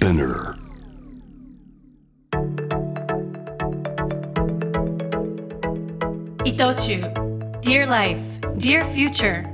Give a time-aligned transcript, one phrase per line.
[0.00, 0.56] Spinner.
[6.42, 7.02] 伊藤忠
[7.60, 9.44] Dear Life, Dear Future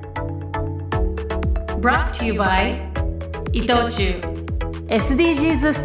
[1.80, 2.78] Brought to you by
[3.52, 4.20] 伊藤忠
[4.88, 5.82] SDGs ス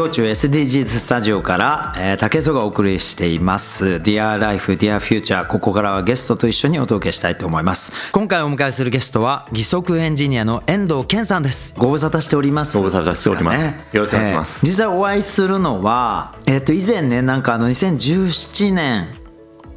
[0.00, 3.84] タジオ伊藤忠 SDGs スタジオから、えー、竹曽がお送りしています。
[3.84, 7.92] Dear Life, Dear Future ここからはゲストと一緒にお届けしたいと思います。
[8.12, 11.74] 今回お迎えするゲストは義足エンジニアの遠藤健さんです。
[11.76, 12.78] ご無沙汰しております。
[12.78, 13.58] ご無沙汰しております。
[13.58, 13.88] ね。
[13.92, 14.60] よろしくお願いします。
[14.62, 19.08] えー実際お会いするのはえっ、と以前ねなんかあの2017年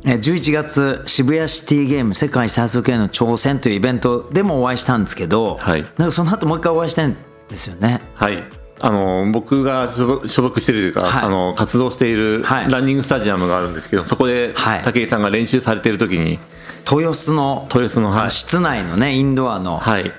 [0.06, 5.82] えー11月渋谷シティゲーム世界最速への挑戦というイベントでもお会いしたんですけど、はい。
[5.98, 7.18] なんかその後もう一回お会いしたいん
[7.50, 8.00] ですよね。
[8.16, 8.63] はい。
[8.80, 11.24] あの僕が所属しているというか、はい。
[11.26, 12.72] あの活動しているはい。
[12.72, 14.82] ランニングスタジアムがあるんですけど、そこではい。
[14.82, 16.40] 武井さんが練習されている時に、
[16.90, 18.26] 豊洲の豊洲のはい。
[18.28, 20.12] あ室内のねインドアのはい、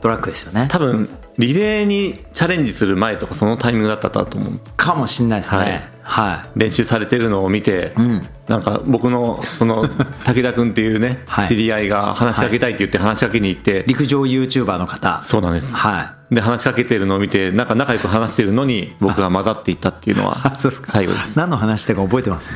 [0.00, 1.08] トラックですよね、多分
[1.40, 4.60] リレーにチャレンジする前とかそのタイミングだったと思う。
[4.76, 5.58] かもしれないですね。
[5.58, 5.82] はい。
[6.02, 8.26] はい、練習されてるのを見て、ん。
[8.46, 9.88] なんか僕のその
[10.24, 11.48] 武田君っていうね、はい。
[11.48, 15.22] 知り合いが話しかけたいって言って話しかけに行って、陸上 YouTuber の方。
[15.22, 15.74] そうなんです。
[15.74, 21.38] はで話しかけてるのを見て、なんか仲良く話してるのに僕が混ざっていったっていうのは 最後です。
[21.38, 22.52] 何の話したか覚えてます？
[22.52, 22.54] い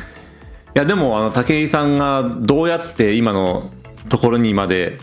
[0.75, 3.71] やでもあの武井さんがどうやって今の
[4.09, 4.99] ところにまで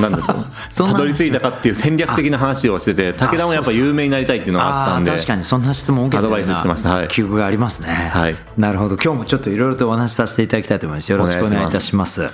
[0.00, 0.36] なんですか
[0.70, 6.88] そんなたどり着いたかっていう戦略的な話をしてて武田もやっぱ有名になりたいっていうのがあったんでー確かにそんな質問を受けてアドバイスしてました。
[6.94, 7.08] はい。
[7.08, 8.10] 記憶がありますね。
[8.12, 8.36] はい。
[8.56, 8.96] なるほど。
[8.96, 11.12] 今日もちょっといろいろとお話しさせていただきたいと思います。
[11.12, 12.28] よろしくお願いいたします。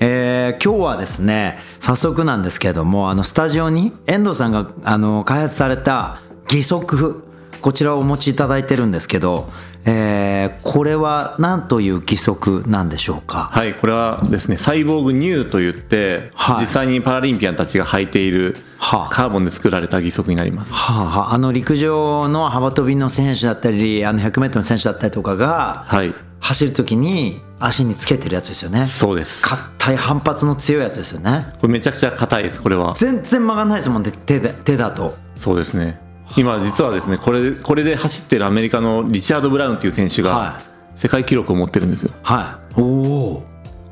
[0.00, 7.22] えー今日はですね早速なんですけれどもあのスタジオに遠藤さんがあの開発された義足
[7.60, 9.48] こちらをお持ちいただいてるんですけど、
[9.84, 13.48] えーこれは何という義足なんでしょうか？
[13.52, 16.60] はいこれはですねサイボーグニューといって、はい。
[16.62, 19.08] 実際にパラリンピアンたちが履いているはあ。
[19.10, 21.38] カーボンで作られた義足になります、はあはあ、あ。
[21.38, 26.14] の陸上の幅跳びの選手だったりあの 100m の選手だったりとかがはい。
[26.40, 28.84] 走るときに足につけてるやつですよね。
[28.86, 29.42] そうです。
[29.42, 31.46] 硬い反発の強いやつですよね。
[31.60, 32.94] これめちゃくちゃ硬いですこれは。
[32.96, 35.16] 全然曲がんないですもんね手で手だと。
[35.36, 36.00] そうですね
[36.36, 40.60] 今実はですねこれこれで走ってるアメリカのリチャード・ブラウンっていう選手はが
[40.96, 42.10] 世界記録を持ってるんですよ。
[42.22, 42.80] はい。
[42.80, 43.44] おお。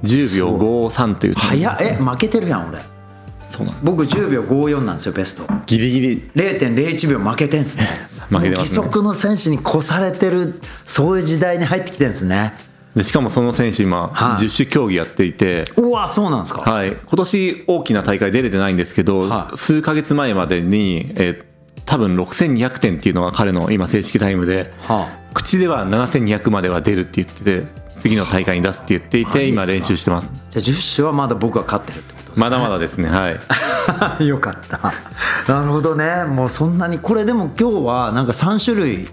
[0.03, 0.57] 10秒
[0.89, 1.77] 53という早っ。
[1.81, 2.81] え負けてるやん俺。
[3.49, 5.47] そうなん僕10秒54なんですよベスト。
[5.67, 6.31] ギリギリ。
[6.35, 7.87] 0.01秒負けてんすね。
[8.29, 8.77] 負けてますね。
[8.77, 12.55] 義足の選手に越されてるそういう時代に入ってきてるんですね。
[12.97, 14.45] でしかもその選手今はい。
[14.45, 16.61] 10種競技やっていて、うわそうなんですか。
[16.63, 19.57] はい、今年大きな大会出れてないんですけど、はい。
[19.57, 21.54] 数ヶ月前までに、えー
[21.87, 30.31] 多分6200点っていうのが彼の今正式タイムで、は口では7200までは出るって言ってて次の大会に出すって言っていて今練習してます。
[30.51, 32.41] じゃあ10種はまだ僕は勝ってるってことですね。
[32.41, 33.31] まだまだですねは
[34.21, 34.27] い。
[34.29, 34.93] よかった。
[35.53, 36.25] なるほどね。
[36.25, 39.09] もうそんなにこれでも今日はなんか3種類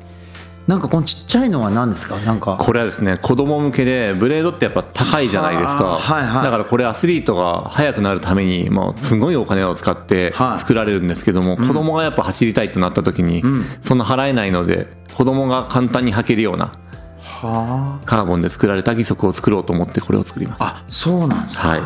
[0.68, 2.18] なんかこのちっちゃいのは何ですか？
[2.18, 2.58] なんか。
[2.60, 6.44] これはですね子供向けでブレードってやっぱ高いじゃないですか、はいはい。
[6.44, 10.60] だからこれアスリートが速くなるためにもうすごいお金を使ってはい。
[10.60, 13.44] 作られるんですけども、子供がやっぱ走りたいとなった時に、
[13.82, 16.72] そんな払えないので子供が簡単に履けるような
[17.20, 20.64] はカーボンで作られた義足を作ろうと思ってこれを作ります。
[20.64, 21.82] ああそうなんですか、はい。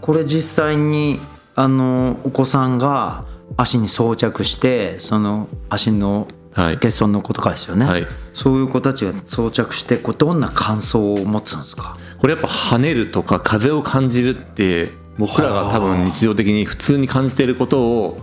[0.00, 1.20] これ実際に
[1.56, 3.26] あのお子さんが
[3.56, 6.74] 足に装着してその足のはい。
[6.74, 8.06] 欠損の子とかですよね、はい。
[8.34, 11.96] そういう子たちが装着してこうどんな感想を持つんですか？
[12.18, 18.18] これやっぱ跳ねるとか風を感じるって僕らが多分日常的に普通に感じていることを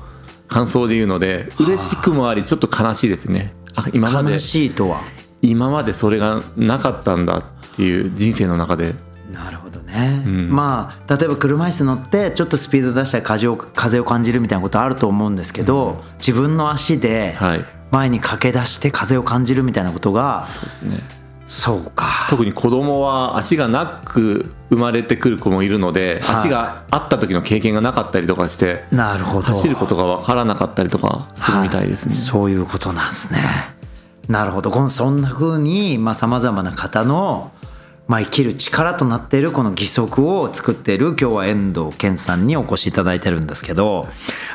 [0.48, 3.54] 感想で言うので嬉しくもありちょっと悲しいですね。
[3.76, 4.32] あ今まで。
[4.34, 5.02] 悲しいとは？
[5.42, 7.44] 今までそれがなかったんだっ
[7.76, 8.94] ていう人生の中で。
[9.32, 10.50] なるほどね、ん。
[10.50, 21.03] まあ例えば車椅子乗ってちょっとスピード出したら風を風を感じるみたいなことあると思うんですけど、自分の足ではい前に駆け出して風を感じるみたいなことがそうですね。
[21.48, 22.28] そうか。
[22.30, 26.36] 特に子供は足がなく生まれてくる子もいるので、はい。
[26.36, 29.47] 足があった時の経験がなかったりとかしてなるほど。
[29.47, 32.17] 走ることが分からなかったりとかするみたいですね、はい。
[32.20, 33.40] そういうことなんですね。
[34.28, 34.72] なるほど。
[34.72, 37.52] このそんな風にさまざ、まな方の、
[38.08, 44.08] まあ、生きる力となっているこの義足を作っている今日は遠藤健さんにお越しいただいてるんですけど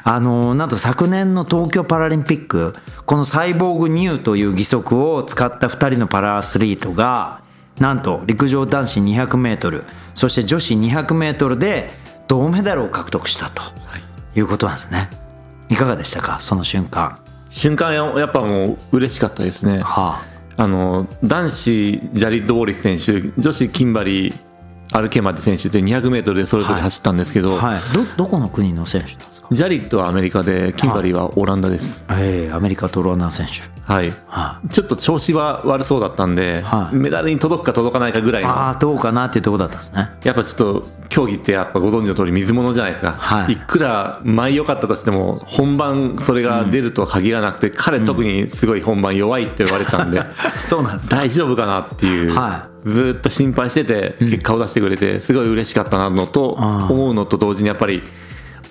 [0.04, 7.42] あのなんと昨年の東京パラリンピックこのサイボーグニューという義足を使った2人のパラアスリートが
[7.78, 9.84] なんと陸上男子 200m
[10.14, 11.90] そして女子 200m で
[12.28, 13.62] 銅メダルを獲得したと
[14.34, 15.10] いうことなんですね。
[15.68, 16.38] いかがでしたか？
[16.40, 17.18] その瞬間。
[17.50, 19.80] 瞬間ややっぱもう嬉しかったですね。
[19.80, 24.34] はあの男子ジャリッド・ウォリス選手女子キンバリー・
[24.92, 29.41] アルケマデ選手で 200m でそれぞれ走ったんですけど、あ、はい、どどこの国の選手なんですか？
[29.52, 32.06] ジャリットはアメリカでキンバリーはオランダです。
[32.10, 33.70] ええアメリカとローナー選手。
[33.84, 34.10] はい。
[34.26, 36.96] はちょっと調子は悪そうだったんで、はい。
[36.96, 38.48] メダルに届くか届かないかぐらいの。
[38.48, 40.10] ああどうかなっていうところだったんですね。
[40.24, 43.52] やっぱちょっと競技ってやっぱご存知の通り水物じゃないですか、はい。
[43.52, 50.22] いくら前良かったとしても本番それが出るとは限らなくて、彼特にすごい本番弱いって言われたんで、
[50.62, 51.16] そうなんですね。
[51.16, 58.02] 大丈夫かなっていう、はずっと心配してて結果を出してくれてすごい嬉しかったなのと、あー思うのと同時にやっぱり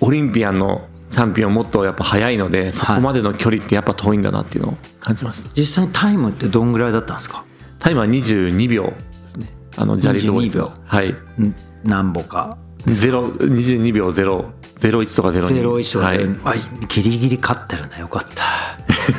[0.02, 7.44] オリンピアンのチャンピオンもっとやっぱ速いのでそこまでの距離ってやっぱ遠いんだなっていうのを感じました実際にタイムってどんぐらいだったんですか？
[7.78, 8.84] タイムは22秒。
[8.84, 8.94] で
[9.26, 9.48] すね。
[9.76, 10.72] あのジャリドボイス22秒。
[10.84, 11.10] はい。
[11.10, 11.54] ん。
[11.84, 12.56] 何歩か。
[12.86, 14.44] ゼロ22秒0
[14.78, 16.18] 01とか02 01とかはい。
[16.18, 16.54] で、あ
[16.88, 18.44] ギリギリ勝ってるねよかった。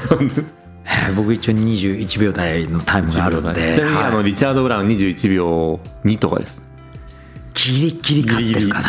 [0.85, 3.73] えー僕一応21秒台のタイムがあるんで。
[3.75, 6.61] ちなみにあのはいリチャード・ブラウン21秒2とかです。
[7.53, 8.87] ギリギリ勝ってるかな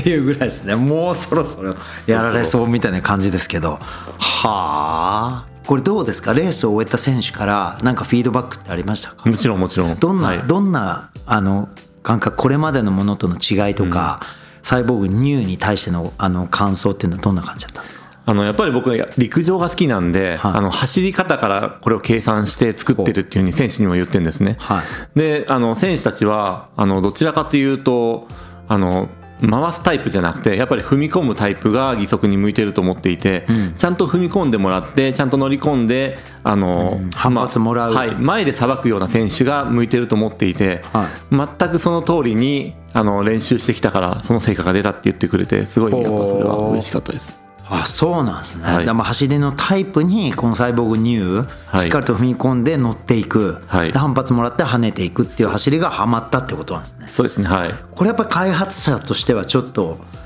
[0.00, 0.74] っていうぐらいですね。
[0.74, 1.74] もうそろそろ
[2.06, 3.78] やられそうみたいな感じですけど。
[4.18, 5.46] はあ。
[5.66, 6.34] これどうですか？
[6.34, 9.30] レースを終えた選手からなんかフィードバックってありましたか？
[9.30, 9.94] もちろんもちろん。
[9.96, 10.38] どんな、はい。
[10.40, 11.68] どんなあの
[12.02, 12.36] 感覚？
[12.36, 14.20] これまでのものとの違いとか、
[14.62, 18.04] サイボーグニューに対してのあの感想っていうのはどんな感じだったんですか？
[18.26, 20.52] あのやっぱり僕は陸上が好きなんで、はい。
[20.52, 24.56] あの走り方からこれを計算して作ってるっていうふうに選手にも言ってるんですね。
[24.58, 25.18] はい。
[25.18, 28.28] であの選手たちはあのどちらかというと
[28.68, 29.08] あの
[29.40, 33.46] 回すタイプじゃなくてやっぱり踏み込むタイプが義足に向いてると思っていて、
[33.76, 47.43] ちゃんと踏み込んでもらってちゃんと乗り込んであの、反発もらうまあはい、前でさばくような選手が向いてると思っていて、は全くその通りにあの練習してきたからその成果が出たって言ってくれてすごいやっぱそれは嬉しかったです。
[47.68, 48.84] あそうなんですね、はい。
[48.84, 51.86] でも走りのタイプにこのサイボーグニュー、はい。
[51.86, 53.92] しっかりと踏み込んで乗っていく、はい。
[53.92, 57.06] で反発もらって跳ねていくっていう走りがはまったってことなんですね。
[57.08, 57.74] そうですねはい。
[57.94, 60.23] これやっぱり開発者としてはちょっとうん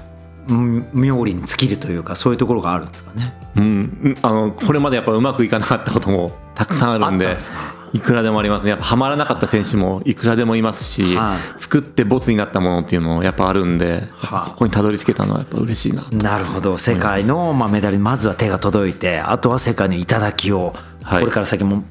[0.48, 3.34] 妙利に尽きるというかそういうところがあるんですかね。
[3.56, 7.36] うん、あのこれまでやっぱうまくいかなかったこともたくさんあるんで
[7.92, 8.70] いくらでもありますね。
[8.70, 11.60] やっぱはまらなかった選手もいくらでもいますし、はい。
[11.60, 16.78] 作ってボツになったものっていうのもやっぱあるんで、はあここにたどり着けたのはやっぱ嬉しいななるほど。
[16.78, 21.20] 世界のまあメダルにまずは手が届いてあとは世界の頂をはい。
[21.20, 21.84] これから先も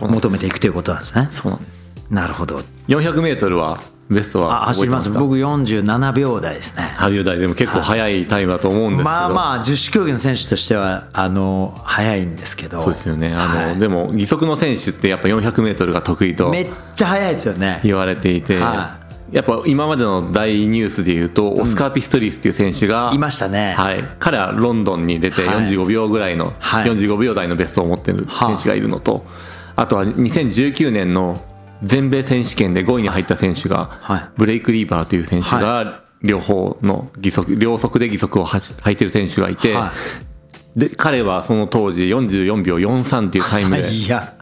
[0.00, 1.26] 求めていくということなんですね。
[1.30, 1.94] そうなんです。
[2.10, 2.60] なるほど。
[2.88, 3.78] 400m は
[4.10, 5.10] ベストはあ走ります。
[5.12, 6.82] 僕47秒台ですね。
[6.82, 12.80] か羽生台でも結構速いタイムだと思うんですけど、まあまあ十種競技の選手としてはあの速いんですけど。
[12.80, 13.32] そうですよね。
[13.32, 13.78] あの、はい。
[13.78, 17.80] でも義足の選手ってやっぱ 400m が得意とめっちゃ速いですよね。
[17.82, 18.98] 言われていて、は
[19.32, 23.74] やっぱ今までの大ニュースでいうと、オスカー・ピストリスっていう選手がいましたね。
[23.76, 25.66] はい、彼はロンドンに出てはい。
[25.66, 29.24] 45秒ぐらいの、はい45秒台のベストを持ってる選手がいるのと、
[29.76, 31.40] あとは2019年の
[31.84, 34.28] 全米選手権で5位に入った選手が、はい。
[34.36, 39.92] ブレイク・リーバーという選手が両方の義足両足で義足を履いてる選手がいて、は
[40.74, 44.34] で彼はその当時44秒43っていうタイムで、いや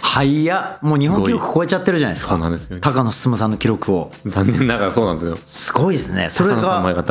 [0.00, 2.34] はいやもう日本記録超えちゃってるじゃないですか。
[2.34, 2.78] そうなんですよ。
[2.80, 4.10] 高野進さんの記録を。
[4.24, 5.36] 残念ながらそうなんですよ。
[5.48, 6.30] すごいですね。
[6.30, 7.04] それが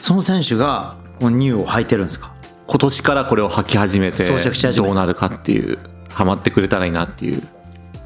[0.00, 2.34] その選手がこのニューを履いてるんですか？
[2.66, 4.24] 今年からこれを履き始めて。
[4.72, 5.78] どうなるかっていう
[6.08, 7.42] ハマってくれたらいいなっていう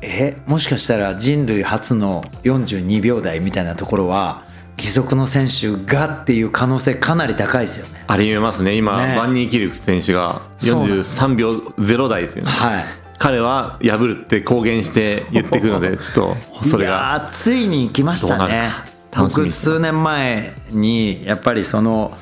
[0.01, 4.45] えもしかしたら人類初の42秒台みたいなところは
[4.79, 8.05] 義足の選手がっていう可能性かなり高いですよね。
[8.07, 8.77] ありえますね。
[8.77, 9.17] 今ね。
[9.17, 11.17] バンニー・キルク選手がそうなんです。
[11.17, 12.51] 43秒0台ですよね。
[12.51, 12.85] はい。
[13.19, 16.15] 彼は破るって公言して言ってくるので ちょっ
[16.63, 18.71] とそれいがついに来ましたね。
[19.17, 22.13] 僕数年前にやっぱりその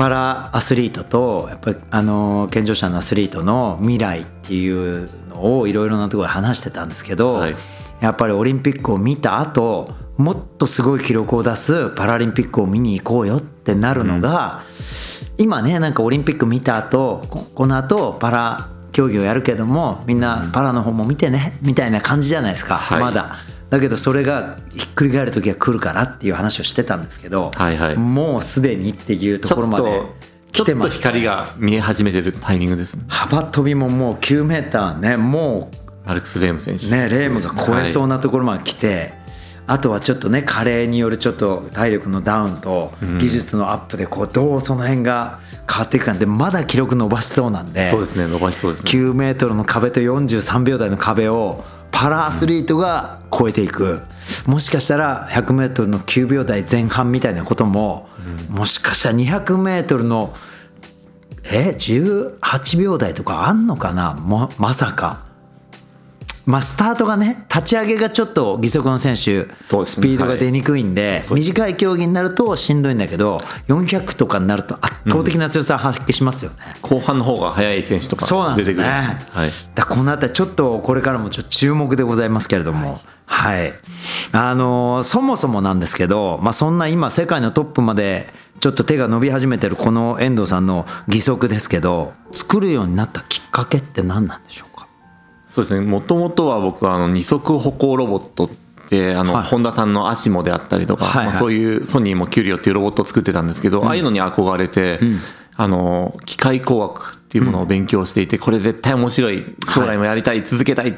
[0.00, 7.54] パラアスリートとやっぱりあの健常者のアスリートの未来っていうのをいろいろなところで話してたんですけど、はい。
[8.00, 14.62] やっぱりオリンピックを見た後もっとすごい記録を出すパラリンピックを見に行こうよってなるのが、
[15.36, 23.00] 今ねなんかオリンピック見た後ここの後パラ競技をやるけどもみんなパラの方も見てねみたいな感じじゃないですか、はい。
[23.02, 23.36] まだ
[23.70, 27.96] だけどそれがひっくり返る時が来るからっていう話をしてたんですけど、はいはい。
[27.96, 30.14] もうすでにっていうところまでとちょっと
[30.52, 35.70] 来てます、光が見え始めてるタイミングです幅跳びももう9メーターねも
[36.04, 36.86] アレックス・レーム選手。
[36.86, 39.14] うねレームが超えそうな、なところまで来て、
[39.68, 45.38] あとはちょっとね加齢によるちょっと体力のダウンと技術のアップでこうどうその辺が
[45.70, 48.90] 変わっていくかでまだ記録伸ばしそうなんでそうですね伸ばしそうですね。
[48.90, 54.00] 9メートルの壁と43秒台の壁をパラアスリートが超えていく、
[54.46, 58.08] もしかしたら100メートルの9秒台前半みたいなことも、
[58.48, 60.34] もしかしたら200メートルの
[61.44, 64.14] え18秒台とかあんのかな？
[64.14, 65.24] もまさか
[66.46, 70.00] まあ、スタートがね、立ち上げがちょっと義足の選手、そうですね。
[70.00, 76.56] スピードが出にくいんで、短い競技になるとしんどいんだけど、400とかになると圧倒的な強さを発揮しますよね。
[76.82, 79.18] 後半の方が速い選手とかそうなんですよ出てくるね。
[79.30, 83.72] はい、だこのあたりちょっとこれからもちょっと注目でございますけれども、はい。
[84.32, 94.86] あのーそもそもなんですけど、まあそんな今世界のトップまでちょっと手が伸び始めてるこの遠藤さんの義足ですけど、作るようになったきっかけって何なんでしょうか？
[95.50, 95.84] そうですね。
[95.84, 98.50] もともとは僕はあの二足歩行ロボットっ
[98.88, 99.42] てあの、はい。
[99.44, 101.32] 本田さんのアシモであったりとか、はいはい。
[101.32, 105.00] まあ、そういうソニーもキュリオっていうロボットを作ってたんですけど、ああいうのに憧れて、
[105.56, 110.96] あの機械工学っていうものを勉強していて、これ絶対面白い将来もやりたい、続けたい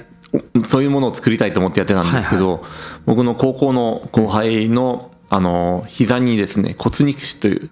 [0.66, 2.64] そういうものを作りたいと思ってやってたんですけど、
[3.06, 7.71] 僕の高校の後輩のあの膝にですね骨肉腫という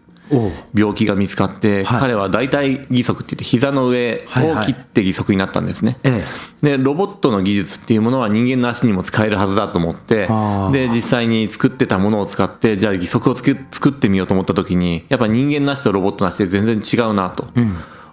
[0.74, 2.00] 病気が見つかって、はい。
[2.00, 4.62] 彼は大腿義足って言って膝の上はいはい。
[4.62, 5.98] を切って義足になったんですね。
[6.02, 6.24] え
[6.62, 10.28] でロボットの技術っていうものは人間の足にも使えるはずだと思って
[10.72, 17.48] で実際に作ってたものを使ってじゃあ義足を作作ってみようと思った時にやっぱ人間の足とロボットの足で全然違うなと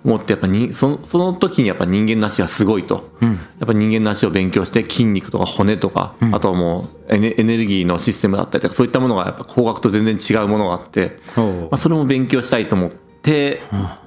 [0.03, 3.29] 思ってやっぱにそのその時にやっぱ人間の足がすごいと、や
[3.63, 13.61] っぱ人間の足を勉強して筋肉とか骨とか、あとはもうエネエネルギーのシステムだったりとかそういったものがやっぱ工学と全然違うものがあって、まあ、それも勉強したいと思って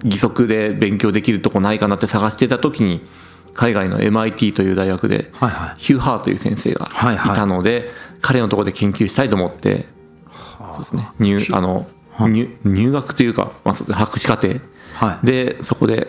[0.05, 3.07] 義足で勉強できるとこないかなって探してた時に
[3.55, 5.75] 海外の MIT という大学ではいはい。
[5.79, 7.33] ヒュー・ハーという先生がはいはい。
[7.33, 7.91] いたので
[8.23, 9.87] 彼のところで研究したいと思って
[10.59, 11.11] そうですね。
[11.19, 11.87] 入あの
[12.19, 14.61] 入入学というか、まあ、博士課程
[15.01, 15.27] はい。
[15.27, 16.09] でそこで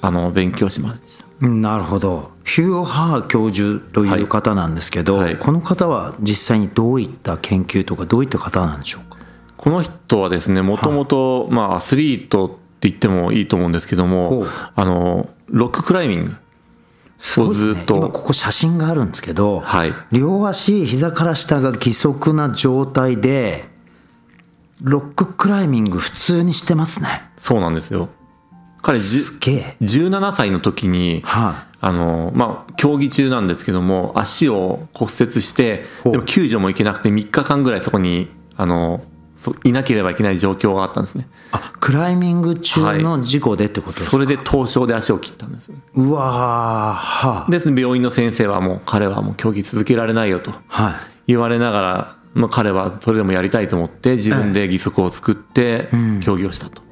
[0.00, 1.26] あの勉強しました。
[1.40, 2.32] うんなるほど。
[2.44, 5.24] ヒュー・ハー教授という方なんですけど、はい。
[5.24, 9.18] はいこの方は実際にどういった研究とかどういった方なんでしょうか？
[9.56, 14.48] この人はですねもともとまあアスリートって言ってもいいと思うんですけどほもう。
[14.74, 16.36] あのロッククライミング
[17.18, 17.74] そうですね。
[17.74, 19.92] ずっと今ここ写真があるんですけど、はい。
[20.10, 23.68] 両足膝から下が義足な状態で
[24.82, 27.22] ロッククライミング普通にしてますね。
[27.36, 28.08] そうなんですよ
[28.82, 29.76] 彼すげえ。
[29.80, 39.02] 17歳の時に、はあのまあ、競技中なんですけども足を骨折してでも救助も行けなくて3日間ぐらいそこにあの
[39.34, 41.26] そいなければいけない状況があったんですね。
[41.52, 50.94] あクライミング中の事故でってことですか、それで凍傷で足を切ったんですうわーはで病院の先生はもう彼はもう競技続けられないよとはい。
[51.28, 55.88] 言われながら、まあ、彼はそれでもやりたいと思って自分で義足を作って
[56.22, 56.82] 競技をしたと。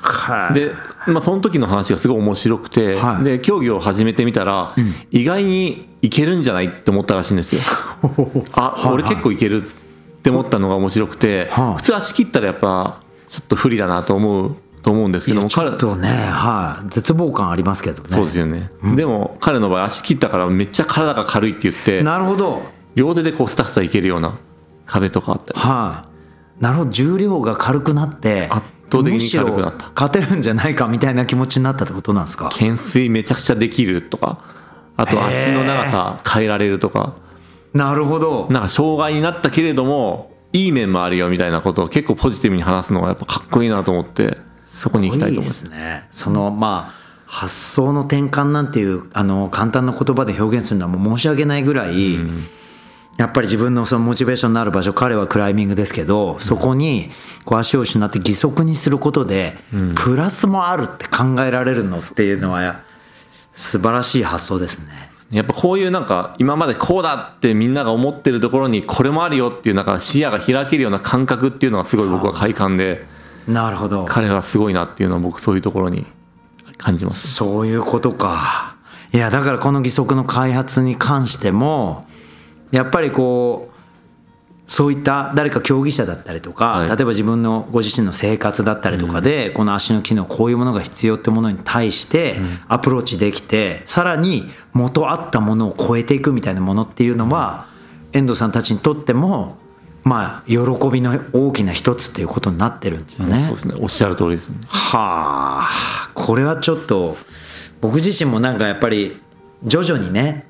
[0.00, 0.54] はい。
[0.54, 0.72] で、
[1.06, 3.24] まあ、その時の話がすごい面白くて、はい。
[3.24, 4.74] で競技を始めてみたら、
[5.10, 7.62] 意外にいけるんじゃないって思ったらしいんですよ。
[8.52, 9.66] あ、はい俺結構いけるっ
[10.22, 11.74] て思ったのが面白くて、はい。
[11.76, 16.88] 普通足切ったらやっぱちょっと不利だなと思うと思うんですけどもいやちょっとねはい。
[16.88, 18.08] 絶望感ありますけどね。
[18.08, 22.62] そうですよね、でも彼の場合足切ったからめっちゃ体が軽いって言ってなるほど。
[22.94, 24.38] 両手でこうスタスタいけるような
[24.86, 26.04] 壁とかあったりは
[26.60, 26.90] い、なるほど。
[26.90, 29.90] 重量が軽くなって圧倒的に軽くなった。
[29.94, 32.48] 勝てるんじゃないかみたいな気持ちになったってことなんですか？
[32.50, 34.42] 懸垂めちゃくちゃできるとか
[34.96, 37.14] あと足の長さ変えられるとか。
[37.74, 38.48] なるほど。
[38.50, 45.66] なんか障害になったけれどもいい面もあるよみたいなことを結構ポジティブに話すのがやっぱかっこいいなと思ってそこに行きたいと思います。
[45.66, 46.06] すね。
[46.10, 52.18] そのまあ発想の転換なんていうあの簡単な言葉で表現するのはもう申し訳ないぐらい、
[53.18, 57.10] やっぱり自分のそのモチベーションになる場所彼はクライミングですけどそこに
[57.44, 59.54] こう足を失って義足にすることで
[59.96, 62.82] プラスもあるって考えられるのっていうのは
[63.52, 65.10] 素晴らしい発想ですね。
[65.30, 73.04] やっぱこういうなんか今までこうだってみんなが思ってるところにこれもあるよっていうなんか視野が開けるような感覚っていうのがすごい僕は快感で
[73.48, 74.04] なるほど。
[74.04, 76.06] 彼はすごいなっていうのは僕そういうところに
[76.76, 77.28] 感じます。
[77.28, 78.76] そういうことか。
[79.12, 82.04] いや、だからこの義足の開発に関しても、
[82.70, 83.72] やっぱりこう、
[84.68, 86.88] そういった誰か競技者だったりとか、はい。
[86.88, 92.36] 例えば自分のご自身の生活だったりとかで、この足の機能、こういうものが必要ってものに対して
[92.68, 97.66] アプローチできて、さらに元あったものを超えていくみたいなものっていうのは、
[98.12, 99.56] 遠藤さんたちにとっても、
[100.04, 100.58] まあ、喜
[100.90, 103.44] びの大きな一つっていうことになってるんですよね。
[103.46, 103.74] そうですね。
[103.80, 104.58] おっしゃる通りですね。
[104.68, 106.10] はあ。
[106.14, 107.16] これはちょっと
[107.80, 109.20] 僕自身もなんかやっぱり
[109.64, 110.46] 徐々にね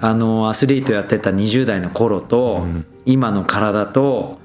[0.00, 2.64] あのアスリートやってた20代の頃と
[3.04, 4.38] 今の体と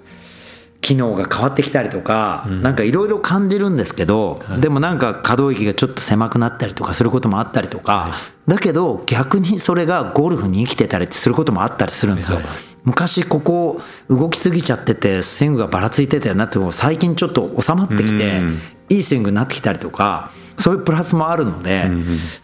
[0.81, 8.15] 機能が変わってきたりとかなんかいろいろ感じるんですけどでもなんか可動域がちょっと狭くなったりとかすることもあったりとか
[8.47, 12.39] だけど逆にそれがゴルフに生きてたりすることもあったりするんですよ。
[12.83, 18.59] 昔ここ動きすぎちゃっててスイングがばらついてたよなって最近ちょっと収まってきてうん。
[18.89, 21.89] いいスイングになってきたりとかそういうプラスもあるので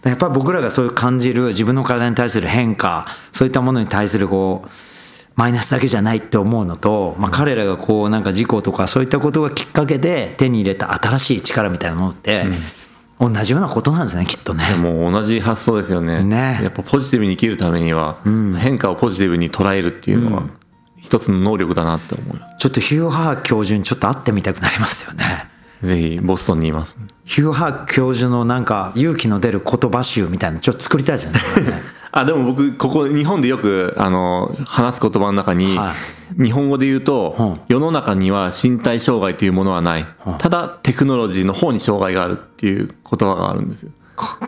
[0.04, 4.70] やっぱり僕らがそういう感じる自分の体に対する変化そういったものに対するこう
[5.36, 12.46] マイナスだけじゃないって思うのと、まあ、彼らがこうなんか事故とかそういったことがきっかけで手に入れた新しい力みたいなものって
[13.20, 14.76] 同じようなことなんですねきっとね。
[14.76, 16.22] もう同じ発想ですよね。
[16.24, 16.60] ね。
[16.62, 20.44] やっぱポジティブに生きるためには、変化をポジティブに捉えるっていうのは
[20.98, 22.56] 一つの能力だなって思います。
[22.58, 25.52] ちょっとヒュー・ハー教授にちょっと会ってみたくなりますよね。
[25.84, 26.98] ぜひボストンにいます
[27.32, 31.40] ヒュー・ハー教授のなんか勇気の出る言葉集みたいなのちょっと作りたいですよね。
[31.54, 35.94] これねあでも僕ここ日本でよくあの話す言葉の中に、は
[36.38, 37.62] 日本語で言うと、うん。
[37.70, 40.06] 世の中には身体障害というものはない、
[40.40, 43.92] ただテクノロジーの方に障害があるっていう言葉があるんですよ。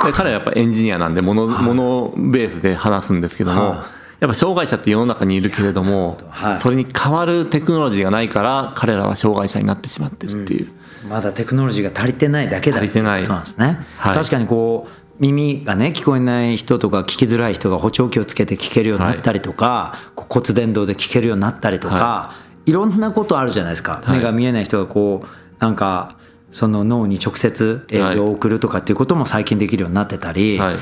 [0.06, 3.78] で彼はやっぱエンジニアなんでもの,、ものベースで話すんですけども、はい。
[4.20, 10.68] やっぱ障害者って世の中にいるけれども、はいそれに代わるテクノロジーがないから彼らは障害者になってしまってるっていう、
[11.08, 12.78] まだテクノロジーが足りてないだけだ。
[12.78, 13.28] 足りてない。
[13.28, 13.86] なんですね。
[13.98, 14.16] はい。
[14.16, 22.72] 確かにこう耳がね聞こえない人とか聞きづらい人が補聴器をつけて聞けるようになったりとか、こう骨伝導で聞けるようになったりとか、、はい。
[22.72, 25.28] ろんなことあるじゃないですか、はい目が見えない人がこう
[25.60, 26.18] なんか
[26.52, 30.76] その脳に直接映像を送るとかっていうことも最近できるようになってたり、はい。
[30.76, 30.82] で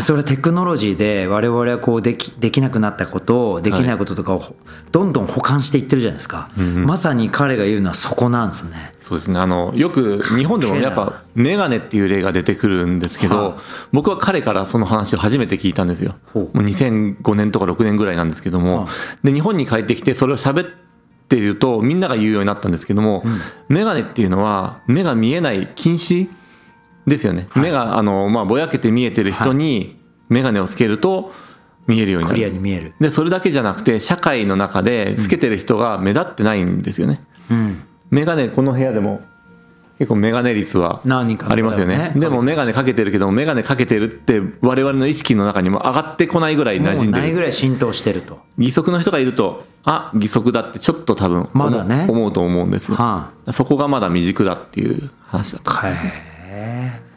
[0.00, 4.56] それはテクノロジーで我々はこうできできなくなったことできないこととかをほ
[4.90, 8.92] どんどん補完していってるじゃないですか、まさに彼が言うのはそこなんですね。
[8.98, 9.38] そうですね。
[9.38, 13.54] あのよく日本でもやっぱメガネっていう例が出てくるんですけど、はい
[13.92, 16.16] 僕は彼からその話を初めて聞いたんですよ。
[16.34, 18.88] もう2005年とか6年ぐらいなんですけども、は
[19.22, 20.70] いで日本に帰ってきてそれを喋っ
[21.28, 23.22] ているとみんなが言うようになったんですけども、
[23.68, 26.28] メガネっていうのは目が見えない近視
[27.06, 31.32] ですよね、目があの、まあ、ぼやけて見えてる人にメガネをつけると
[31.86, 32.94] 見えるようになクリアるに見える。
[32.98, 37.82] でそれだけじゃなくて社会の中でつけてる人が目立ってないんですよね、うん。
[38.10, 39.20] メガネこの部屋でも
[39.98, 41.96] 結構メガネ率はありますよね。
[41.96, 42.12] ね。
[42.16, 48.40] でもメガネかけてるけどメガネかけてるって我々の意識の中にも上がってこないぐらい馴もうない染んでるぐらい浸透してると。
[48.58, 52.06] 義足の人がいるとあ義足だってちょっと多分まだね。
[52.08, 55.70] 思うと思うんですよ、はそこがまだ未熟だっていう話だと。
[55.86, 57.14] へえ。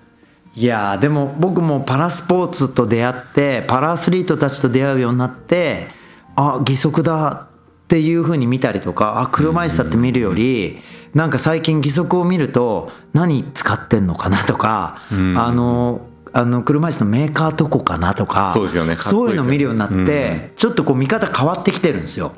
[0.56, 5.88] いやーでも僕もパラスポーツと出会ってパラアスリートたちと出会うようになって
[6.36, 7.48] あ義足だ
[7.86, 10.80] っていうふうに見たりとかあ車椅子だって見るより
[11.14, 15.14] なんか最近義足を見ると何使ってんのかなとかあ
[15.52, 16.02] の
[16.34, 18.96] あの車椅子のメーカーどこかなとかそうですよね。
[18.96, 22.34] かっこそういうの見るようになってちょっとこう見方変わってきてるんですよ。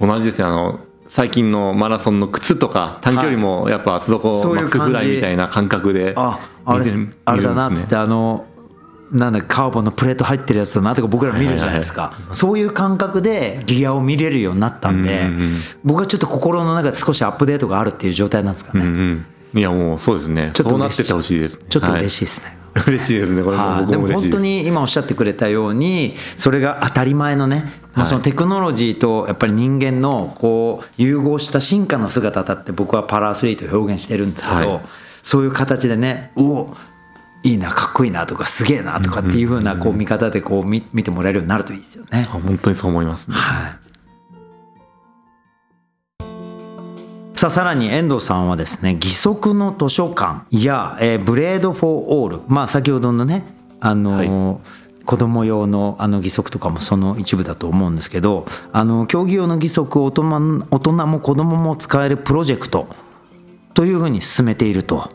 [0.00, 0.46] 同じですよ。
[0.46, 8.46] あの最近のマラソンの靴とか短距離もやっぱ厚底いうマックフライみたいな感覚でああれ見てるあれだなっつってあの
[9.10, 15.60] なんだカーボンのプレート入ってるやつだなとか僕ら見るじゃないですか、そういう感覚でギアを見れるようになったんで、うんうんうん。
[15.84, 19.58] 僕はちょっと心の中で少しアップデートがあるっていう状態なんですかね、うんうん。
[19.58, 20.50] いやもうそうですね。
[20.54, 23.42] ちょっとうなっててほしいですちょっと嬉しいいですね、 嬉しいですね。
[23.42, 34.80] これも僕も嬉しい本当に今おっしゃってくれたようにそれが当たり前のね、まあ、はいそのテクノロジーとやっぱり人間のこう融合した進化の姿だって僕はパラアスリートを表現してるんですけど、はい。
[35.22, 36.76] そういう形でねうお
[37.42, 42.28] いいなかっこいいなとかすげえなとかっていう風なこう見方でこう見見てもらえるようになるといいですよね。
[42.28, 43.36] あ本当にそう思いますね。
[43.36, 43.85] はい
[47.36, 52.40] さあさらに遠藤さんはですね義足の図書館や、えー Blade for All。
[52.48, 53.44] まあ先ほどのね
[53.78, 62.88] あのー子供用のあの義足とかもその一部だと思うんですけどあの競技用の義足を大人大人も子供も使えるプロジェクト
[63.74, 65.08] というふうに進めていると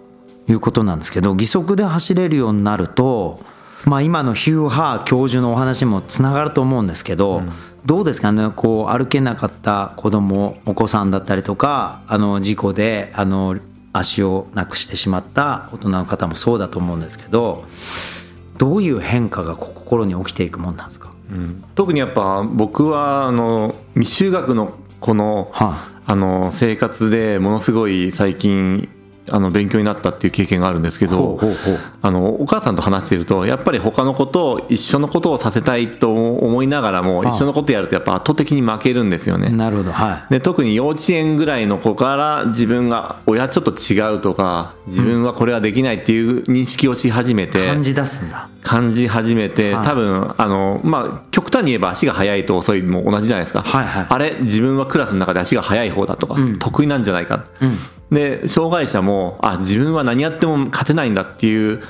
[0.47, 3.41] いうことなんですけど義足で走れるようになると、
[3.85, 7.41] まあ、今のヒュー・ハー教授のお話もつながると思うんですけど、
[7.85, 13.57] どうですかねこう歩けなかった子供お子さんだったりとかあの事故であの
[13.93, 17.65] 足をなくしてしまった大人の方もそうだと思うんですけど
[18.57, 21.63] どういう変化が心に起きていくもんなんですか、うん。
[21.73, 28.87] 特にやっぱ僕はあの未就学の子のはあの生活でものすごい最近
[29.31, 31.49] あの勉強になったっていう経験があるんですけほど
[32.01, 39.49] あのお母さんと話しているとやっぱり他のことを一緒のことをさせたいと思いながらもあ一緒のことやるとやっぱ圧倒的に負けるんですよね。
[39.49, 39.91] なるほど。
[39.91, 40.33] はい。
[40.33, 48.49] で特に幼稚園ぐらいの子から自分が親ちょっと違うとか自分はこれはできないっていう認識をし始めて、感じ出すんだ。
[48.63, 49.85] 感じ始めて、はい。
[49.85, 54.07] 多分あの、まあ、極端に言えば足が速いと遅いも同じじゃないですか、はいはい。
[54.09, 56.59] あれ自分はクラスの中で足が速い方だとか、うん。
[56.59, 57.77] 得意なんじゃないか、うん
[58.11, 61.81] で障害者もあ自分は何やっても勝てないんだっていう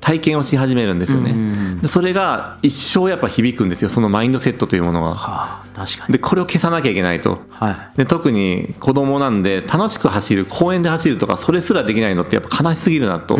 [0.00, 3.88] 体験をし始めるんですよね、でそれが一生やっぱ響くんですよ。
[3.88, 5.14] そのマインドセットというものが。
[5.14, 6.12] はあ確かに。
[6.12, 7.40] でこれを消さなきゃいけないと。
[7.48, 7.98] はい。
[7.98, 13.38] で特に子供なんで楽しく走る公園で走るとかそれすらできないのってやっぱ悲しすぎるなと、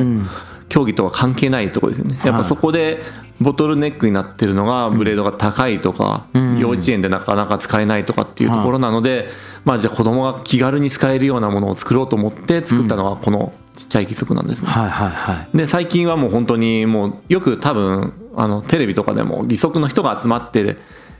[0.70, 2.18] 競技とは関係ないところですよね。
[2.24, 3.02] やっぱそこで
[3.42, 9.28] ボトルネックになってるのがブレードが高いとか、幼稚園でなかなか使えないとかっていうところなので、
[9.64, 15.56] まあじゃあ子供が気軽に使えるようなものを作ろうと思って作ったのがこのちっちゃい義足なんですね、はいはいはい。
[15.56, 20.76] で最近はもう本当にもうよく多分あのテレビとかでも義足の人が集まって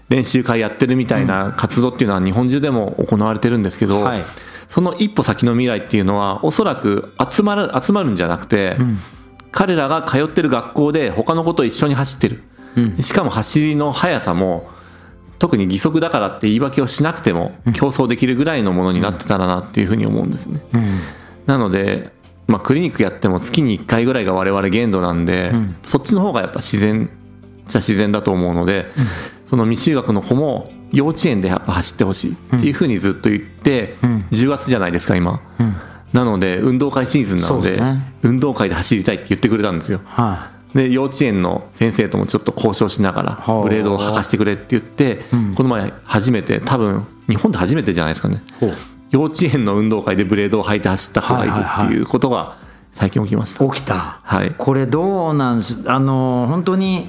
[0.08, 4.24] 練習会やってるみたいな活動っていうのは日本中でも行われてるんですけど、はい。
[4.68, 8.76] その一歩先の未来っていうのはおそらく集まる集まるんじゃなくて、
[9.52, 12.42] 彼らが通ってる学校で他の子と一緒に走ってる、
[13.00, 14.68] しかも走りの速さも
[15.44, 20.62] 特に義足だからって言い訳をしなくても競争できるぐらいのものになってたらなっていうふうに思うんですね。
[21.44, 22.12] なので、
[22.46, 25.52] まあ、クリニックやっても月に1回ぐらいが我々限度なんで、
[25.86, 27.10] そっちの方がやっぱ自然
[27.68, 28.86] じゃ自然だと思うので、
[29.44, 33.96] その未就学の子も幼稚園でやっぱ走ってほしいっていうふうにずっと言って、
[34.30, 35.42] 10月じゃないですか今、
[36.14, 38.14] なので運動会シーズンなのでね。
[38.22, 40.00] 運動会で走りたいって言ってくれたんですよ。
[40.06, 43.62] はで幼稚園の先生ともちょっと交渉しながらはあ。
[43.62, 45.20] ブレードを履かしてくれって言って、
[45.56, 48.42] この前初めて多分日本で初めてじゃないですかね。
[49.10, 51.52] 幼稚園の運動会でブレードを履いて走った子がいる
[51.86, 52.56] っていうことが
[52.92, 54.18] 最近起きました、起きた。
[54.22, 54.54] はい。
[54.58, 55.76] これどうなんです？
[55.86, 57.08] あの本当に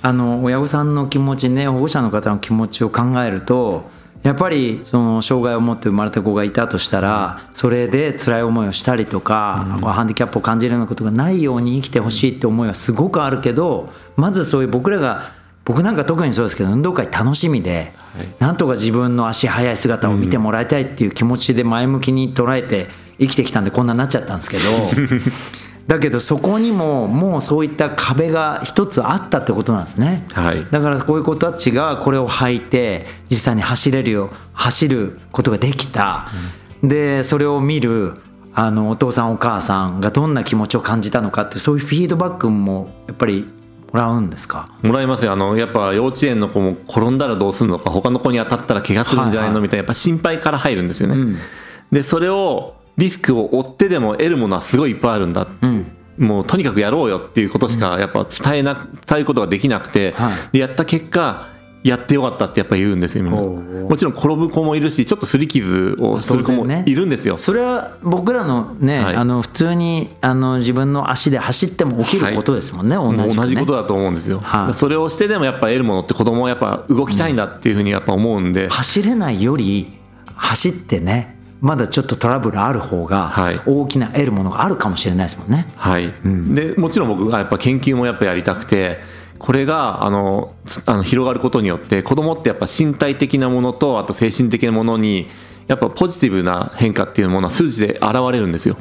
[0.00, 3.90] あの親御さんの気持ちね保護者の方の気持ちを考えると
[4.24, 15.32] やっぱりその障害を持って生まれた子がいたとしたらそれで辛い思いをしたりとか、こうハンディキャップを感じるようなことがないように生きてほしいって思いはすごくあるけどまずそういう僕らが
[15.66, 18.34] 僕なんか特にそうですけど運動会楽しみで、はい。
[18.38, 22.86] なんとか自分の足速い姿を見てもらいたいっていう気持ちで前向きに捉えて
[23.18, 24.62] 生きてきたんでこんなになっちゃったんですけど
[25.86, 30.26] だけどそこにももうそういった壁が一つあったってことなんですね。
[30.32, 30.66] はい。
[30.70, 36.28] だからこういう子たちがこれを履いて実際に走れるよ走ることができた、
[36.82, 38.14] でそれを見る
[38.54, 43.46] あのお父さんお母さんがどんな気持ちを感じたのかってそういうフィードバックもやっぱり
[43.92, 44.68] もらうんですか？
[44.80, 45.32] もらいますよ。
[45.32, 51.38] あのやっぱ幼稚園の子も転んだらどうするのか他の子に当たったら怪我するんじゃないのみたいなやっぱ心配から入るんですよね、
[51.92, 55.46] でそれをリスクを負ってでも得るものはすごいいっぱいあるんだ、
[56.16, 58.74] もうとにかくやろうよっていうことしかやっぱ伝えな
[59.06, 60.34] 伝えることができなくて、はい。
[60.52, 61.52] でやった結果
[61.82, 63.38] やってよかったってやっぱ言うんですよみんな。
[63.38, 69.16] ほうもちろん転ぶ子もいるしちょっと擦り傷をする子もいるんですよ、それは僕らのね、はい。
[69.16, 73.42] あの普通にあの自分の足で走っても起きることですもんね、もう同じくね。
[73.42, 74.74] 同じことだと思うんですよ、はい。
[74.74, 79.92] それをしてでもやっぱ得るものって子供はやっぱ動きたいんだっていうふうにやっぱ思うんで、走れないより
[80.36, 81.33] 走ってね
[81.64, 83.60] まだちょっとトラブルある方がはい。
[83.64, 85.66] 大きな得るものがあるかもしれないですもんね。
[85.76, 88.98] はい、でもちろん僕はやっぱ研究もやっぱやりたくて
[89.38, 95.26] これがあのつあの広がることによって子供ってやっぱ身体的なものとあと精神的なものに
[95.66, 98.76] やっぱポジティブな変化っていうものは数字で現れるんですよ、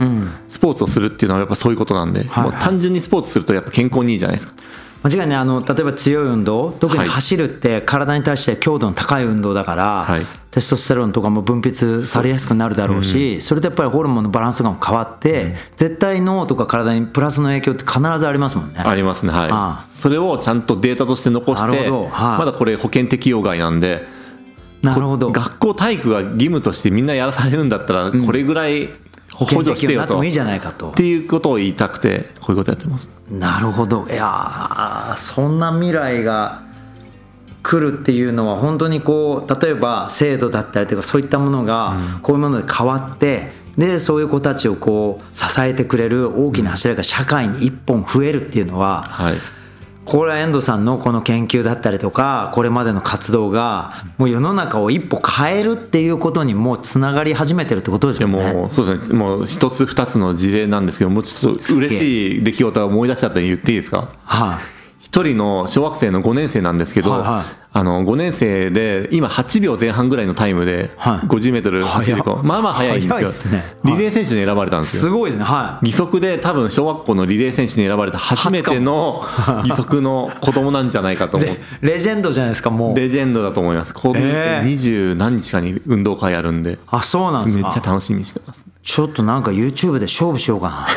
[0.50, 2.44] スポーツをするっていうのはやっぱそういうことなんで、はい。
[2.44, 4.56] もう単純にスポーツするとやっぱ健康にいいじゃないですか
[5.04, 10.26] 間違いねあの例えば強い運動特にはい走るって体に対して強度の高い運動だから、はい。
[10.52, 18.80] テストステロンとかも分泌されやすくなるだろうしそれとやっぱりホルモンのバランスが変わって、絶対脳とか体にプラスの影響って必ずありますもんね。
[18.80, 19.50] ありますねはい。
[19.50, 19.88] ああ。
[19.98, 24.06] それをちゃんとデータとして残して、はいまだこれ保険適用外なんで
[24.84, 25.32] なるほど。
[25.32, 28.94] 学校体育が義務としてみんなやらされるんだったらこれぐらい補
[29.36, 30.92] 保険適用になってもいいじゃないかと。
[30.92, 33.10] っていうことを言いたくてこういうことやってます。
[33.30, 34.06] なるほど。
[34.08, 36.64] いやーそんな未来が
[37.64, 49.36] 来るっていうのは本当にこう例えば制度だったりとかそういったものがこういうもので変わって、でそういう子たちをこう支えてくれる大きな柱が社会に一本増えるっていうのは、はい
[50.06, 58.54] これは遠藤さんのこの研究だったりとかこれまでの活動がもう世の中を一歩変えるっていうことにもうつながり始めてるってことですでよね。
[58.54, 59.18] もそうですね。
[59.18, 64.10] もう一つ二つの事例なんですけどもうちょっと嬉しい出来事を思い出しちゃったんで言っていいですか？
[64.26, 64.83] はい
[65.14, 67.46] 一人の小学生の5年生なんですけど、はいはい。
[67.76, 71.28] あの5年生で今8秒前半ぐらいのタイムではい。
[71.28, 72.44] 50メートル走る子、早っ。
[72.44, 73.16] まあまあ速いんですよ。
[73.16, 73.58] 早いっすね。
[73.58, 75.04] はいリレー選手に選ばれたんですよ。
[75.04, 75.46] すごいですね。
[75.46, 75.86] はい。
[75.86, 79.24] 義足で多分小学校のリレー選手に選ばれた初めての
[79.68, 81.50] 義足の子供なんじゃないかと思う。
[81.86, 82.96] レレジェンドじゃないですかもう。
[82.98, 83.94] レジェンドだと思います。
[83.94, 84.68] こうえー。
[84.68, 87.64] 二十何日かに運動会あるんであそうなんですか。
[87.66, 88.66] めっちゃ楽しみにしてます。
[88.82, 90.88] ちょっとなんか YouTube で勝負しようかな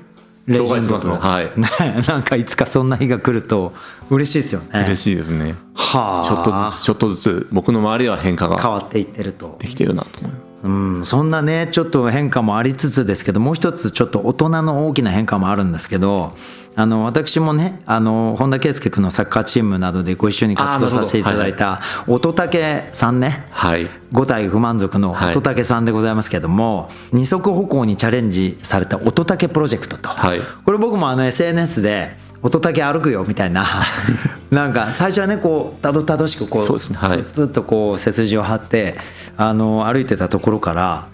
[0.46, 1.52] レジェンドはい。
[1.58, 1.68] ね
[2.08, 3.72] なんかいつかそんな日が来ると
[4.10, 4.84] 嬉しいですよね。
[4.86, 5.54] 嬉しいですね。
[5.74, 6.24] はあ。
[6.24, 9.56] ちょっとずつちょっとずつ僕の周りでは変化が変わっていってると。
[9.58, 16.34] できてるなと思いますうん、そんなねちょっと変化もありつつですけどもう一つちょっと大人の大きな変化もあるんですけど
[16.74, 23.88] あの私もねあの本田圭佑君のサッカーチームなどでご一緒に活動させていただいた乙武さんねはい。
[24.12, 30.40] 五体不満足の乙武さんでございますけども、二足歩行にチャレンジされた乙武プロジェクトと、はい。
[30.66, 33.64] これ僕もあの SNS で乙武歩くよみたいな
[34.50, 38.96] なんか最初はねこうたどたどしくこうずっとこう背筋を張って
[39.36, 41.06] あの歩いてたところから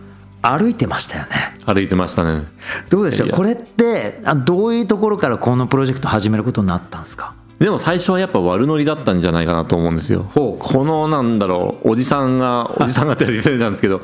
[0.43, 1.31] 歩いてましたよね。
[1.67, 2.47] 歩いてましたね。
[2.89, 3.37] どうでしょいうや。
[3.37, 7.35] これってあどういうところからこのプロジェクト始めることになったんですか？
[7.59, 10.31] でも最初はやっぱ悪ノリだったんじゃないかなと思うんですよ。
[10.33, 10.65] ほう。
[10.65, 14.01] このなんだろう、おじさんが、おじさんがって言ったら失礼なんですけど、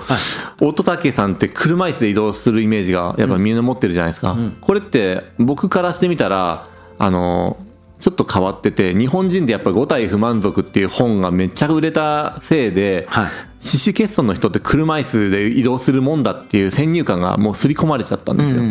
[0.61, 4.37] 乙武さんって車椅子で移動するイメージがやっぱみんな持ってるじゃないですか。
[4.61, 6.67] これって僕からしてみたら、
[6.99, 7.57] あの、
[8.05, 13.31] ちょっと変わってて、日本人でやっぱ五体不満足っていう本がめっちゃ売れたせいで、はい。
[13.61, 18.63] 四肢欠損の人って車椅子で移動するもんだっていう先入観がもう刷り込まれちゃったんですよ。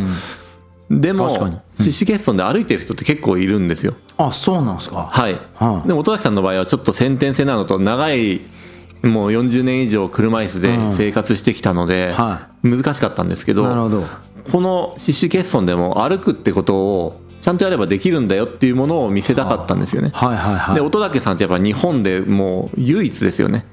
[0.91, 3.95] でも確かに、四肢欠損で歩いてる人って結構いるんですよ。
[4.19, 5.09] あそうなんですか。
[5.11, 5.87] はい、はい。
[5.87, 8.41] でも音崎さんの場合はちょっと先天性なのと長い
[9.01, 14.05] もう40年以上車椅子で生活してきたのでは難しかったんですけど,、なるほど。
[14.51, 20.11] この四肢欠損でも歩くってことをちゃんとやればできるんだよっていうものを見せたかったんですよね。
[20.13, 20.75] はいはいはい。
[20.75, 23.65] で音竹さんってやっぱ日本でもう唯一ですよね。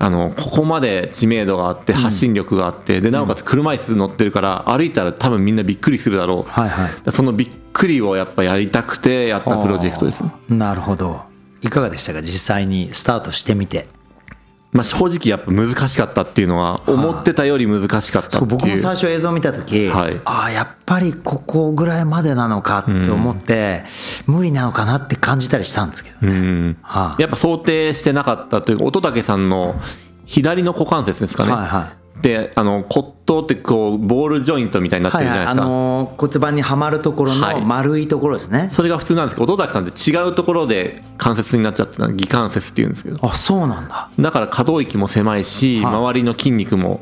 [0.00, 7.12] あのここまで知名度があって発信力があって、でなおかつ車椅子乗ってるから歩いたら多分みんなびっくりするだろう、はいはい。
[7.12, 10.24] そのびっくりをやっぱやりたくてやったプロジェクトです。
[10.48, 11.22] なるほど。
[11.62, 12.22] いかがでしたか？
[12.22, 13.86] 実際にスタートしてみて
[14.76, 18.40] まあ、正直やっぱ難しかったっていうのは思ってたより難しかったっていう。
[18.40, 20.20] そう僕も最初映像見た時、はい。
[20.24, 23.84] ああやっぱりここぐらいまでなのかって思って、
[24.26, 26.76] 無理なのかなって感じたりしたんですけどね、うん。
[26.82, 29.80] はあやっぱ想定してなかったというか乙武さんの
[30.26, 31.92] 左の股関節ですかね、はいは
[32.26, 37.64] いであの骨頭ってこうボールジョイントみたいになってはいはいあるじゃないですか、のー骨盤にはまるところのはい。
[37.64, 43.18] 丸いところですね、それが普通なんですけど乙武さんって違うところで関節になっちゃってるのは義関節っていうんですけど。
[43.22, 44.10] あそうなんだ。
[44.18, 45.94] だから可動域も狭いし、はい。
[45.94, 47.00] 周りの筋肉も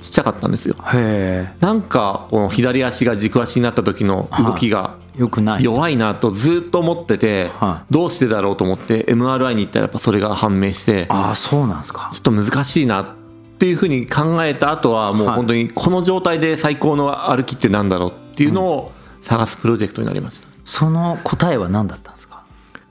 [0.00, 0.76] ちっちゃかったんですよ。
[0.92, 5.64] へなんかこの左足が軸足になった時の動きがえよくない。
[5.64, 12.08] 弱いなとずっと思っててはどうしてだろうと思って MRI に行ったらやっぱそれが判明してああそうなんですか。
[12.12, 13.17] ちょっと難しいなって
[13.66, 15.36] いうふうに考えた後はもうはい。
[15.36, 18.92] 本当にこの状態で最高の歩きってなんだろうっていうのを
[19.22, 20.48] 探すプロジェクトになりました。
[20.64, 22.44] その答えは何だったんですか？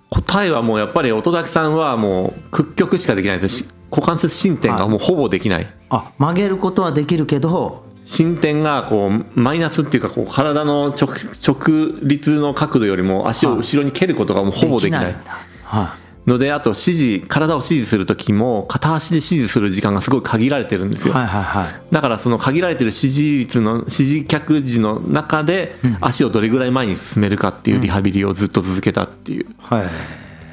[0.10, 3.74] 答えはもうやっぱり音崎さんはもう屈曲しかできないんです。
[3.92, 5.74] 股関節伸展がもうほぼできない。
[5.90, 11.10] あ曲げることはできるけど伸展がこうマイナスっていうかこう体の直
[11.46, 15.16] 直立の角度よりも足を後ろに蹴ることがもうほぼできない。
[15.64, 15.96] は
[16.28, 21.82] のであと指示体を指示する時も片足で指示する時間がすごい限られてるんですい、よ、はいはいはい。
[21.90, 29.48] だからその限られてる指示率の指示脚時の中で足をどれぐらい前に進めるかっていうリハビリをずっと続けたっていう。
[29.60, 29.86] はい。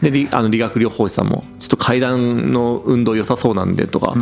[0.02, 4.14] で理あの理学療法士さんもちょっと階段の運動良さそうなんでとか、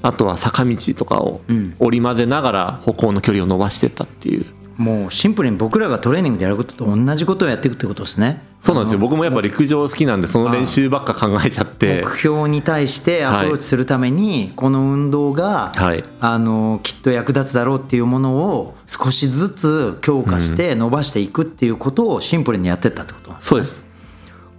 [0.00, 1.76] あとは坂道とかをん。
[1.80, 8.42] 織り交ぜながら歩行の距離を伸ばしてったっていうもうシンプルに僕らがトレーニングでやることと同じことをやっていくってことですね。
[8.60, 8.98] そうなんですよ。
[8.98, 12.02] 僕もやっぱ陸上好きなんでその練習ばっか考えちゃって。
[12.02, 16.02] 目標に対してアプローチするためにこの運動が、はい。
[16.20, 23.84] あのきっと役立つだろうっていうものを少しずつ強化して伸ばしていくっていうことをシンプルにやってったってことなんですそうです。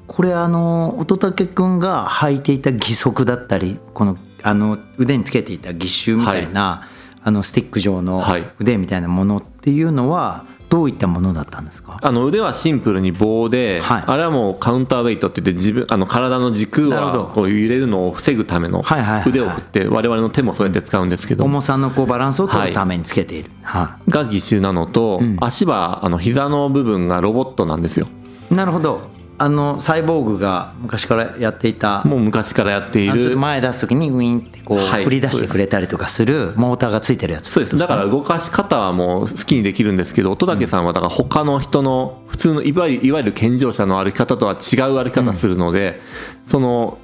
[0.07, 6.87] これあの乙武君が履いていた義足だったりこのあの腕につけていた義手みたいな、
[7.23, 8.47] あのスティック状のはい。
[8.59, 11.99] 腕みたいなものっていうのはどういったものだったんですか？
[12.01, 14.03] あの腕はシンプルに棒で、はい。
[14.07, 17.19] あれはもうカウンターウェイトって言って自分あの体の軸なるほど。
[17.25, 18.83] はこう揺れるのを防ぐための
[19.25, 21.45] 腕を振って我々の手もそうやって使うんですけど。
[21.45, 28.07] 重さのこうバランスを取るためにつけている、はが義手なのと、足はあの膝の部分がロボットなんですよ。
[28.51, 37.49] いなるほどあのサイボーグが昔からやっていたもう昔からやっていあのちょっとる前出す時にウィンってこうはい振り出してくれたりとかするモーターがついてるやつ。
[37.49, 37.77] そうです。
[37.77, 45.99] だから動かし方はもう好きにできるんですけど音竹さんはだから他の人の普通のいわゆるいわゆる健常者の歩き方とは違う歩き方するので、
[46.47, 46.97] その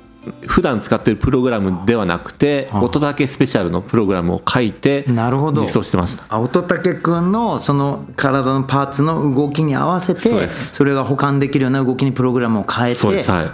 [0.46, 5.62] 普段使ってるプログラムではなくて音竹スペシャルのプログラムを書いてなるほど。
[5.62, 6.26] 実装してました。
[6.30, 13.02] あ乙武君のその体のパーツの動きに合わせてそれが保管できるような動きにプログラムを変えて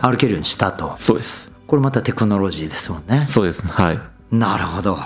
[0.01, 0.93] 歩けるようにしたと。
[0.97, 1.51] そうです。
[1.67, 3.25] これまたテクノロジーですもんね。
[3.27, 3.65] そうです。
[3.65, 3.99] はい。
[4.32, 4.97] なるほど。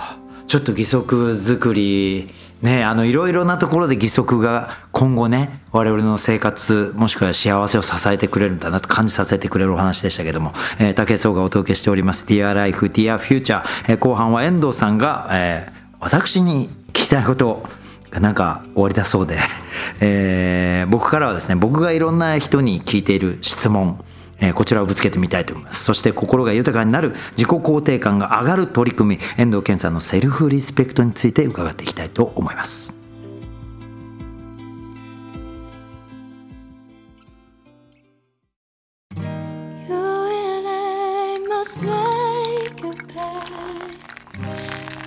[0.48, 2.30] ちょっと義足作り
[2.62, 17.62] ねあのいろいろなところで義足が今後ね我々の生活もしくは幸せを支えてくれるんだなと感じさせてくれるお話でしたけども、えー、武井壮がお届けしております Dear Life Dear Future、えー後半は遠藤さんが、えー私に聞きたいこと
[18.10, 19.38] がなんか終わりだそうで、
[20.00, 24.04] えー僕からはですね僕がいろんな人に聞いている質問
[24.42, 25.84] えーこちらをぶつけてみたいと思います。
[25.84, 32.94] そして心が豊かになる自己肯定感が上がる取り組み遠藤健さんのセルフリスペクトについて伺っていきたいと思います。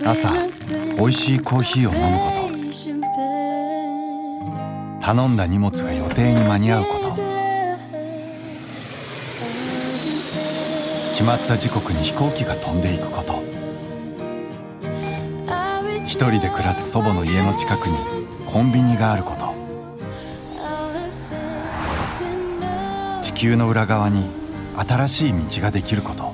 [0.05, 0.31] 朝
[0.97, 2.45] 美味しいコーヒーを飲むこと。
[5.05, 7.24] 頼んだ荷物が予定に間に合うこと。
[11.15, 13.41] 決まった時刻に飛行機が飛んでいくこと。
[16.03, 17.95] 一人で暮らす祖母の家の近くに
[18.45, 19.55] コンビニがあること。
[23.21, 24.25] 地球の裏側に
[24.75, 26.33] 新しい道ができること。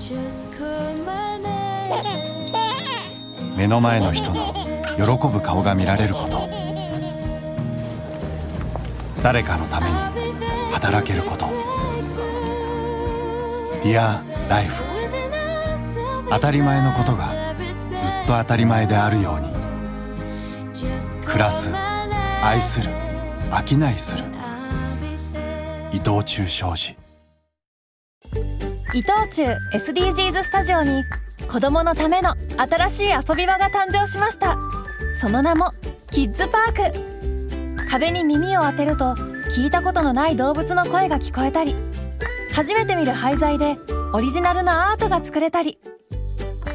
[3.55, 4.51] 目の前の人の
[4.95, 6.49] 喜ぶ顔が見られること。
[9.21, 9.95] 誰かのために
[10.73, 11.45] 働けること。
[13.83, 14.83] Dear Life
[16.29, 17.55] 当たり前のことが
[17.93, 19.49] ずっと当たり前であるように。
[21.25, 22.91] 暮らす愛する
[23.49, 24.25] 商いする。
[25.93, 26.97] 伊藤忠商事。
[28.93, 31.01] 伊藤忠 SDGs スタジオに
[31.49, 34.57] 子供のための新しい遊び場が誕生しました。
[35.17, 35.71] その名も
[36.11, 36.91] キッズパー
[37.77, 37.87] ク。
[37.89, 39.13] 壁に耳を当てると
[39.55, 41.73] 聞いたことのない動物の声が聞こえたり
[42.53, 43.77] 初めて見る廃材で
[44.13, 45.77] オリジナルのアートが作れたり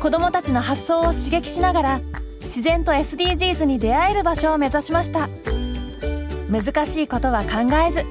[0.00, 2.00] 子供たちの発想を刺激しながら
[2.42, 5.28] 自然と SDGs に出会える場所を目指しました。
[6.48, 8.04] 難しいことは考えず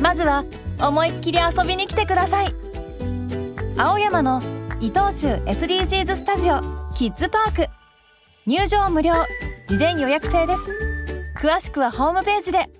[0.00, 0.44] まずは
[0.80, 2.54] 思いっきり遊びに来てください。
[3.76, 4.40] 青山の
[4.80, 6.60] 伊藤忠 SDGs スタジオ
[6.94, 7.68] キッズパーク。
[8.46, 9.12] 入場無料。
[9.68, 10.74] 事前予約制です。
[11.36, 12.79] 詳しくはホームページで。